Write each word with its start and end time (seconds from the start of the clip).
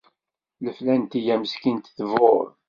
Leflantiyya 0.65 1.35
meskint 1.41 1.85
tbur. 1.97 2.47